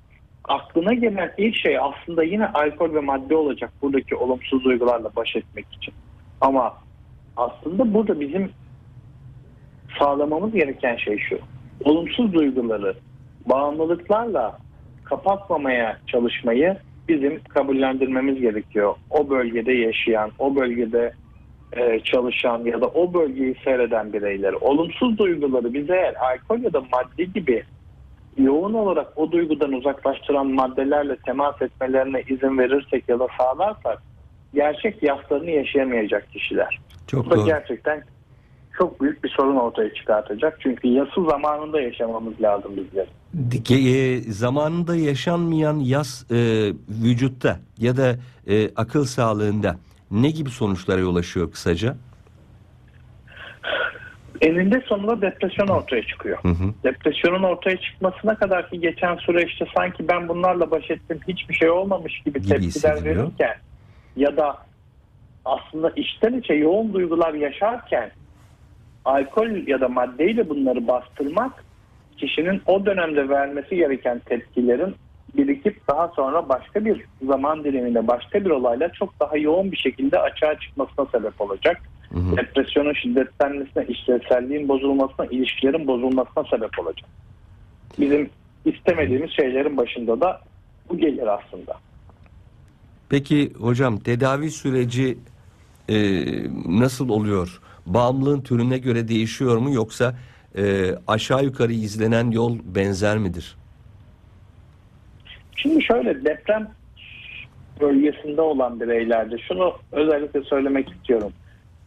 aklına 0.43 0.93
gelen 0.93 1.33
ilk 1.37 1.55
şey 1.55 1.77
aslında 1.79 2.23
yine 2.23 2.47
alkol 2.47 2.93
ve 2.93 2.99
madde 2.99 3.35
olacak 3.35 3.71
buradaki 3.81 4.15
olumsuz 4.15 4.63
duygularla 4.63 5.11
baş 5.15 5.35
etmek 5.35 5.65
için. 5.73 5.93
Ama 6.41 6.73
aslında 7.37 7.93
burada 7.93 8.19
bizim 8.19 8.51
sağlamamız 9.99 10.53
gereken 10.53 10.95
şey 10.95 11.17
şu. 11.17 11.39
Olumsuz 11.83 12.33
duyguları 12.33 12.95
bağımlılıklarla 13.45 14.57
kapatmamaya 15.03 15.97
çalışmayı 16.07 16.77
bizim 17.07 17.43
kabullendirmemiz 17.43 18.41
gerekiyor. 18.41 18.95
O 19.09 19.29
bölgede 19.29 19.73
yaşayan, 19.73 20.31
o 20.39 20.55
bölgede 20.55 21.13
e, 21.73 21.99
çalışan 21.99 22.65
ya 22.65 22.81
da 22.81 22.87
o 22.87 23.13
bölgeyi 23.13 23.55
seyreden 23.63 24.13
bireyler. 24.13 24.53
Olumsuz 24.53 25.17
duyguları 25.17 25.73
bize 25.73 25.93
eğer 25.93 26.15
alkol 26.15 26.63
ya 26.63 26.73
da 26.73 26.81
madde 26.81 27.23
gibi 27.23 27.63
yoğun 28.37 28.73
olarak 28.73 29.07
o 29.15 29.31
duygudan 29.31 29.73
uzaklaştıran 29.73 30.47
maddelerle 30.47 31.15
temas 31.15 31.61
etmelerine 31.61 32.21
izin 32.21 32.57
verirsek 32.57 33.09
ya 33.09 33.19
da 33.19 33.27
sağlarsak 33.37 34.03
gerçek 34.53 35.03
yaslarını 35.03 35.49
yaşayamayacak 35.49 36.31
kişiler. 36.31 36.79
Çok 37.07 37.25
Bu 37.25 37.29
da 37.29 37.35
doğru. 37.35 37.45
gerçekten 37.45 38.03
çok 38.77 39.01
büyük 39.01 39.23
bir 39.23 39.29
sorun 39.29 39.55
ortaya 39.55 39.93
çıkartacak. 39.93 40.57
Çünkü 40.61 40.87
yası 40.87 41.25
zamanında 41.29 41.81
yaşamamız 41.81 42.41
lazım 42.41 42.71
bizler. 42.77 43.07
E, 43.69 44.21
zamanında 44.21 44.95
yaşanmayan 44.95 45.79
yaz 45.79 46.25
e, 46.31 46.35
vücutta 47.03 47.59
ya 47.77 47.97
da 47.97 48.15
e, 48.47 48.69
akıl 48.75 49.05
sağlığında 49.05 49.75
ne 50.11 50.29
gibi 50.29 50.49
sonuçlara 50.49 50.99
yol 50.99 51.15
açıyor 51.15 51.51
kısaca? 51.51 51.95
Eninde 54.41 54.81
sonunda 54.85 55.21
depresyon 55.21 55.67
ortaya 55.67 56.03
çıkıyor. 56.03 56.37
Hı 56.41 56.47
hı. 56.47 56.73
Depresyonun 56.83 57.43
ortaya 57.43 57.77
çıkmasına 57.77 58.35
kadar 58.35 58.69
ki 58.69 58.79
geçen 58.79 59.15
süreçte 59.15 59.65
sanki 59.75 60.07
ben 60.07 60.27
bunlarla 60.27 60.71
baş 60.71 60.91
ettim 60.91 61.19
hiçbir 61.27 61.53
şey 61.53 61.69
olmamış 61.69 62.19
gibi, 62.19 62.41
tepkiler 62.41 63.05
verirken 63.05 63.55
ya 64.15 64.37
da 64.37 64.57
aslında 65.45 65.91
içten 65.95 66.33
içe 66.33 66.53
yoğun 66.53 66.93
duygular 66.93 67.33
yaşarken 67.33 68.11
alkol 69.05 69.67
ya 69.67 69.81
da 69.81 69.87
maddeyle 69.87 70.49
bunları 70.49 70.87
bastırmak 70.87 71.63
kişinin 72.17 72.61
o 72.65 72.85
dönemde 72.85 73.29
vermesi 73.29 73.75
gereken 73.75 74.19
tepkilerin 74.19 74.95
birikip 75.37 75.87
daha 75.87 76.07
sonra 76.07 76.49
başka 76.49 76.85
bir 76.85 77.05
zaman 77.27 77.63
diliminde 77.63 78.07
başka 78.07 78.45
bir 78.45 78.49
olayla 78.49 78.89
çok 78.89 79.19
daha 79.19 79.37
yoğun 79.37 79.71
bir 79.71 79.77
şekilde 79.77 80.19
açığa 80.19 80.59
çıkmasına 80.59 81.05
sebep 81.05 81.41
olacak. 81.41 81.81
Hı 82.13 82.19
hı. 82.19 82.37
Depresyonun 82.37 82.93
şiddetlenmesine, 82.93 83.85
işlevselliğin 83.85 84.69
bozulmasına, 84.69 85.25
ilişkilerin 85.25 85.87
bozulmasına 85.87 86.43
sebep 86.43 86.79
olacak. 86.79 87.09
Bizim 87.99 88.29
istemediğimiz 88.65 89.31
şeylerin 89.31 89.77
başında 89.77 90.21
da 90.21 90.41
bu 90.89 90.97
gelir 90.97 91.27
aslında. 91.27 91.77
Peki 93.09 93.53
hocam 93.53 93.97
tedavi 93.97 94.51
süreci 94.51 95.17
e, 95.89 95.95
nasıl 96.79 97.09
oluyor? 97.09 97.61
Bağımlılığın 97.85 98.41
türüne 98.41 98.77
göre 98.77 99.07
değişiyor 99.07 99.57
mu 99.57 99.73
yoksa 99.73 100.15
e, 100.57 100.91
aşağı 101.07 101.43
yukarı 101.43 101.73
izlenen 101.73 102.31
yol 102.31 102.57
benzer 102.75 103.17
midir? 103.17 103.55
Şimdi 105.55 105.83
şöyle 105.83 106.25
deprem 106.25 106.71
bölgesinde 107.81 108.41
olan 108.41 108.79
bireylerde 108.79 109.37
şunu 109.37 109.73
özellikle 109.91 110.41
söylemek 110.41 110.89
istiyorum. 110.89 111.31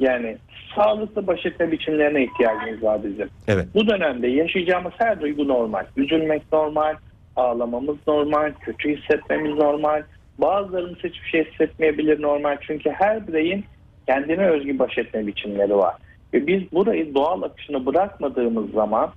Yani 0.00 0.36
sağlıklı 0.76 1.26
baş 1.26 1.46
etme 1.46 1.72
biçimlerine 1.72 2.24
ihtiyacımız 2.24 2.82
var 2.82 3.04
bizim. 3.04 3.28
Evet. 3.48 3.66
Bu 3.74 3.88
dönemde 3.88 4.28
yaşayacağımız 4.28 4.92
her 4.98 5.20
duygu 5.20 5.48
normal. 5.48 5.84
Üzülmek 5.96 6.42
normal, 6.52 6.94
ağlamamız 7.36 7.96
normal, 8.06 8.52
kötü 8.60 8.96
hissetmemiz 8.96 9.54
normal. 9.54 10.02
Bazılarımız 10.38 10.98
hiçbir 10.98 11.28
şey 11.30 11.44
hissetmeyebilir 11.44 12.22
normal. 12.22 12.56
Çünkü 12.60 12.90
her 12.90 13.28
bireyin 13.28 13.64
kendine 14.06 14.46
özgü 14.48 14.78
baş 14.78 14.98
etme 14.98 15.26
biçimleri 15.26 15.76
var. 15.76 15.94
Ve 16.34 16.46
biz 16.46 16.72
burayı 16.72 17.14
doğal 17.14 17.42
akışına 17.42 17.86
bırakmadığımız 17.86 18.70
zaman 18.70 19.10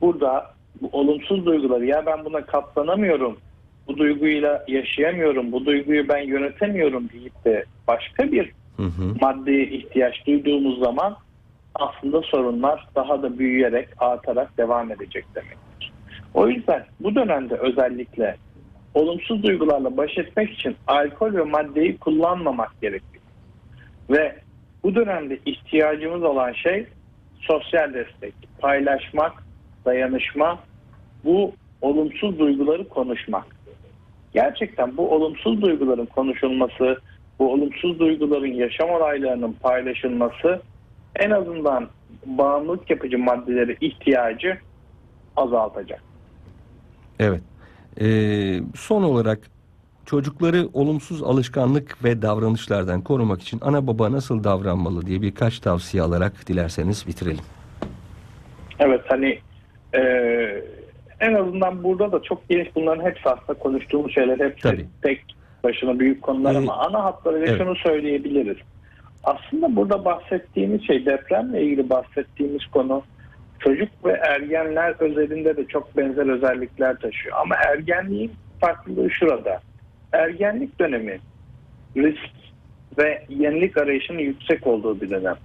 burada 0.00 0.54
bu 0.80 0.88
olumsuz 0.92 1.46
duyguları 1.46 1.86
ya 1.86 2.06
ben 2.06 2.24
buna 2.24 2.46
katlanamıyorum, 2.46 3.38
bu 3.88 3.96
duyguyla 3.96 4.64
yaşayamıyorum, 4.68 5.52
bu 5.52 5.66
duyguyu 5.66 6.08
ben 6.08 6.22
yönetemiyorum 6.22 7.08
deyip 7.08 7.44
de 7.44 7.64
başka 7.88 8.32
bir 8.32 8.52
Hı 8.76 8.82
hı. 8.82 9.50
ihtiyaç 9.50 10.26
duyduğumuz 10.26 10.78
zaman 10.78 11.16
aslında 11.74 12.22
sorunlar 12.22 12.88
daha 12.94 13.22
da 13.22 13.38
büyüyerek, 13.38 13.88
artarak 13.98 14.58
devam 14.58 14.92
edecek 14.92 15.24
demektir. 15.34 15.92
O 16.34 16.48
yüzden 16.48 16.84
bu 17.00 17.14
dönemde 17.14 17.54
özellikle 17.54 18.36
olumsuz 18.94 19.42
duygularla 19.42 19.96
baş 19.96 20.18
etmek 20.18 20.50
için 20.50 20.76
alkol 20.86 21.34
ve 21.34 21.42
maddeyi 21.42 21.96
kullanmamak 21.96 22.80
gerekiyor. 22.80 23.22
Ve 24.10 24.36
bu 24.84 24.94
dönemde 24.94 25.38
ihtiyacımız 25.46 26.22
olan 26.22 26.52
şey 26.52 26.86
sosyal 27.40 27.94
destek, 27.94 28.34
paylaşmak, 28.58 29.32
dayanışma, 29.84 30.58
bu 31.24 31.52
olumsuz 31.80 32.38
duyguları 32.38 32.88
konuşmak. 32.88 33.46
Gerçekten 34.34 34.96
bu 34.96 35.14
olumsuz 35.14 35.62
duyguların 35.62 36.06
konuşulması, 36.06 37.00
bu 37.38 37.52
olumsuz 37.52 37.98
duyguların 37.98 38.52
yaşam 38.52 38.90
olaylarının 38.90 39.52
paylaşılması 39.52 40.62
en 41.16 41.30
azından 41.30 41.88
bağımlılık 42.26 42.90
yapıcı 42.90 43.18
maddelere 43.18 43.76
ihtiyacı 43.80 44.58
azaltacak. 45.36 46.02
Evet. 47.18 47.42
Ee, 48.00 48.60
son 48.74 49.02
olarak 49.02 49.38
çocukları 50.06 50.68
olumsuz 50.72 51.22
alışkanlık 51.22 52.04
ve 52.04 52.22
davranışlardan 52.22 53.00
korumak 53.00 53.42
için 53.42 53.60
ana 53.62 53.86
baba 53.86 54.12
nasıl 54.12 54.44
davranmalı 54.44 55.06
diye 55.06 55.22
birkaç 55.22 55.58
tavsiye 55.58 56.02
alarak 56.02 56.48
dilerseniz 56.48 57.06
bitirelim. 57.06 57.44
Evet 58.78 59.00
hani 59.08 59.38
e, 59.94 60.00
en 61.20 61.34
azından 61.34 61.84
burada 61.84 62.12
da 62.12 62.22
çok 62.22 62.48
geniş 62.48 62.76
bunların 62.76 63.04
hepsi 63.04 63.28
aslında 63.28 63.58
konuştuğumuz 63.58 64.14
şeyler 64.14 64.38
hepsi 64.38 64.62
Tabii. 64.62 64.86
tek 65.02 65.24
başına 65.64 65.98
büyük 65.98 66.22
konular 66.22 66.54
Ee, 66.54 66.58
ama 66.58 66.76
ana 66.76 67.04
hatlarıyla 67.04 67.46
evet. 67.46 67.58
şunu 67.58 67.76
söyleyebiliriz. 67.76 68.56
Aslında 69.24 69.76
burada 69.76 70.04
bahsettiğimiz 70.04 70.86
şey 70.86 71.06
depremle 71.06 71.62
ilgili 71.62 71.90
bahsettiğimiz 71.90 72.66
konu 72.66 73.02
çocuk 73.58 73.88
ve 74.04 74.12
ergenler 74.12 74.94
özelinde 74.98 75.56
de 75.56 75.66
çok 75.66 75.96
benzer 75.96 76.26
özellikler 76.26 76.96
taşıyor. 76.96 77.36
Ama 77.40 77.54
ergenliğin 77.56 78.32
farklılığı 78.60 79.10
şurada. 79.10 79.60
Ergenlik 80.12 80.78
dönemi 80.78 81.18
risk 81.96 82.32
ve 82.98 83.22
yenilik 83.28 83.76
arayışının 83.76 84.18
yüksek 84.18 84.66
olduğu 84.66 85.00
bir 85.00 85.10
dönem. 85.10 85.36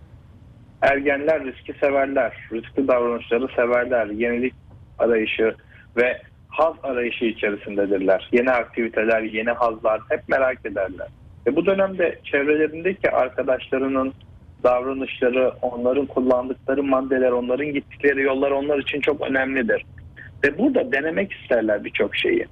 Ergenler 0.81 1.43
riski 1.43 1.73
severler, 1.73 2.33
riskli 2.51 2.87
davranışları 2.87 3.47
severler, 3.55 4.07
yenilik 4.07 4.53
arayışı 4.99 5.55
ve 5.97 6.21
haz 6.57 6.73
arayışı 6.83 7.25
içerisindedirler. 7.25 8.29
Yeni 8.31 8.51
aktiviteler, 8.51 9.21
yeni 9.21 9.51
hazlar 9.51 10.01
hep 10.09 10.29
merak 10.29 10.65
ederler. 10.65 11.07
Ve 11.47 11.55
bu 11.55 11.65
dönemde 11.65 12.19
çevrelerindeki 12.23 13.11
arkadaşlarının 13.11 14.13
davranışları, 14.63 15.53
onların 15.61 16.05
kullandıkları 16.05 16.83
maddeler, 16.83 17.31
onların 17.31 17.73
gittikleri 17.73 18.21
yollar 18.21 18.51
onlar 18.51 18.79
için 18.79 19.01
çok 19.01 19.21
önemlidir. 19.29 19.85
Ve 20.43 20.57
burada 20.57 20.91
denemek 20.91 21.31
isterler 21.33 21.83
birçok 21.83 22.15
şeyi. 22.15 22.45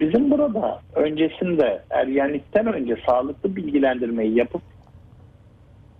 Bizim 0.00 0.30
burada 0.30 0.80
öncesinde 0.94 1.82
ergenlikten 1.90 2.66
önce 2.74 2.96
sağlıklı 3.06 3.56
bilgilendirmeyi 3.56 4.38
yapıp 4.38 4.62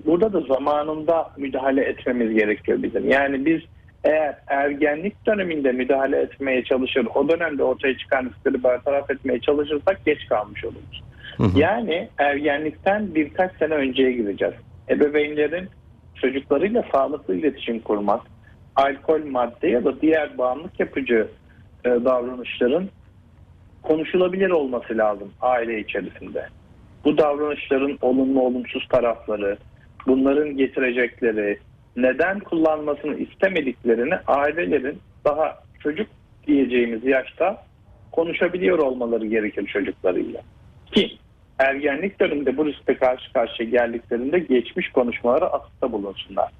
burada 0.06 0.32
da 0.32 0.40
zamanında 0.40 1.30
müdahale 1.36 1.84
etmemiz 1.84 2.34
gerekiyor 2.34 2.82
bizim. 2.82 3.10
Yani 3.10 3.46
biz 3.46 3.60
eğer 4.04 4.34
ergenlik 4.46 5.26
döneminde 5.26 5.72
müdahale 5.72 6.20
etmeye 6.20 6.64
çalışır, 6.64 7.06
o 7.14 7.28
dönemde 7.28 7.62
ortaya 7.62 7.98
çıkan 7.98 8.24
riskleri 8.24 8.64
bertaraf 8.64 9.10
etmeye 9.10 9.40
çalışırsak 9.40 10.04
geç 10.04 10.26
kalmış 10.28 10.64
oluruz. 10.64 11.02
Hı 11.36 11.42
hı. 11.42 11.58
Yani 11.58 12.08
ergenlikten 12.18 13.14
birkaç 13.14 13.56
sene 13.56 13.74
önceye 13.74 14.12
gireceğiz. 14.12 14.54
Ebeveynlerin 14.88 15.68
çocuklarıyla 16.14 16.84
sağlıklı 16.92 17.34
iletişim 17.34 17.80
kurmak, 17.80 18.20
alkol, 18.76 19.24
madde 19.24 19.68
ya 19.68 19.84
da 19.84 20.00
diğer 20.00 20.38
bağımlılık 20.38 20.80
yapıcı 20.80 21.28
e, 21.84 21.88
davranışların 21.88 22.88
konuşulabilir 23.82 24.50
olması 24.50 24.98
lazım 24.98 25.32
aile 25.40 25.80
içerisinde. 25.80 26.46
Bu 27.04 27.18
davranışların 27.18 27.98
olumlu 28.02 28.40
olumsuz 28.40 28.88
tarafları, 28.88 29.56
bunların 30.06 30.56
getirecekleri, 30.56 31.58
neden 31.96 32.40
kullanmasını 32.40 33.16
istemediklerini 33.16 34.14
ailelerin 34.26 34.98
daha 35.24 35.58
çocuk 35.80 36.06
diyeceğimiz 36.46 37.04
yaşta 37.04 37.64
konuşabiliyor 38.12 38.78
olmaları 38.78 39.26
gerekir 39.26 39.66
çocuklarıyla. 39.66 40.40
Ki 40.92 41.18
ergenlik 41.58 42.20
döneminde 42.20 42.56
bu 42.56 42.66
riskle 42.66 42.96
karşı 42.96 43.32
karşıya 43.32 43.68
geldiklerinde 43.68 44.38
geçmiş 44.38 44.88
konuşmaları 44.88 45.46
atıfta 45.46 45.92
bulunsunlar. 45.92 46.50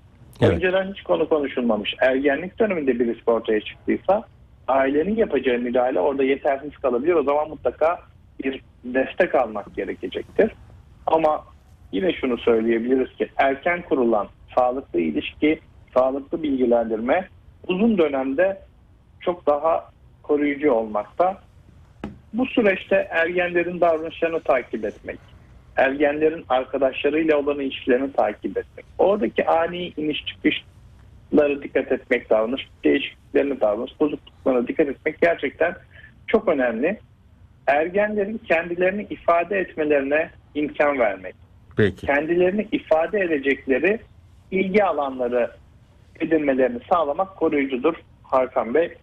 Evet. 0.41 0.53
Önceden 0.53 0.93
hiç 0.93 1.03
konu 1.03 1.29
konuşulmamış. 1.29 1.95
Ergenlik 2.01 2.59
döneminde 2.59 2.99
bir 2.99 3.15
risk 3.15 3.29
ortaya 3.29 3.61
çıktıysa 3.61 4.25
ailenin 4.69 5.17
yapacağı 5.17 5.59
müdahale 5.59 6.01
orada 6.01 6.25
yetersiz 6.25 6.77
kalabilir. 6.77 7.15
O 7.15 7.23
zaman 7.23 7.49
mutlaka 7.49 8.01
bir 8.45 8.61
destek 8.85 9.35
almak 9.35 9.77
gerekecektir. 9.77 10.53
Ama 11.07 11.45
yine 11.93 12.13
şunu 12.13 12.39
söyleyebiliriz 12.39 13.17
ki 13.17 13.29
erken 13.37 13.83
kurulan 13.83 14.29
sağlıklı 14.55 15.01
ilişki, 15.01 15.61
sağlıklı 15.95 16.43
bilgilendirme 16.43 17.29
uzun 17.69 17.99
dönemde 17.99 18.61
çok 19.21 19.47
daha 19.47 19.91
koruyucu 20.23 20.73
olmakta. 20.73 21.43
Bu 22.33 22.47
süreçte 22.47 23.09
ergenlerin 23.11 23.81
davranışlarını 23.81 24.41
takip 24.41 24.85
etmek, 24.85 25.19
ergenlerin 25.77 26.45
arkadaşlarıyla 26.49 27.37
olan 27.37 27.61
ilişkilerini 27.61 28.13
takip 28.13 28.59
etmek, 28.59 28.85
oradaki 28.99 29.47
ani 29.47 29.93
iniş 29.97 30.25
çıkışları 30.27 31.63
dikkat 31.63 31.93
etmek, 31.93 32.31
davranış 32.31 32.69
değişikliklerine 32.85 33.61
davranış 33.61 34.01
bozukluklarına 34.01 34.69
dikkat 34.69 34.89
etmek 34.89 35.21
gerçekten 35.21 35.75
çok 36.27 36.49
önemli. 36.49 36.99
Ergenlerin 37.67 38.41
kendilerini 38.49 39.07
ifade 39.11 39.59
etmelerine 39.59 40.31
imkan 40.55 40.99
vermek, 40.99 41.35
Peki. 41.77 42.07
kendilerini 42.07 42.69
ifade 42.73 43.21
edecekleri 43.21 44.01
ilgi 44.51 44.85
alanları 44.85 45.51
edinmelerini 46.21 46.79
sağlamak 46.93 47.37
koruyucudur 47.37 47.95
Hakan 48.23 48.75
Bey. 48.75 48.95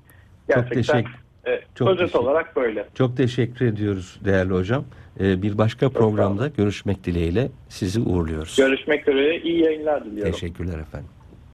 Gerçekten 0.48 0.82
teşekkür- 0.82 1.12
e, 1.52 1.62
çok 1.76 1.88
özet 1.88 2.00
teşekkür- 2.00 2.20
olarak 2.20 2.56
böyle. 2.56 2.86
Çok 2.96 3.18
teşekkür 3.18 3.66
ediyoruz 3.66 4.20
değerli 4.26 4.54
hocam. 4.54 4.86
Ee, 5.20 5.42
bir 5.42 5.58
başka 5.58 5.90
programda 5.90 6.48
görüşmek 6.48 7.04
dileğiyle 7.04 7.48
sizi 7.70 8.00
uğurluyoruz. 8.00 8.56
Görüşmek 8.58 9.08
üzere 9.08 9.38
iyi 9.38 9.64
yayınlar 9.64 10.06
diliyorum. 10.06 10.32
Teşekkürler 10.32 10.80
efendim. 10.80 11.10